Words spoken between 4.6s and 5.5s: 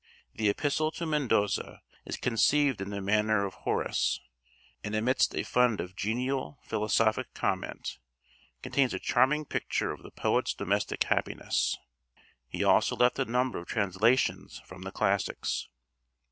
and amidst a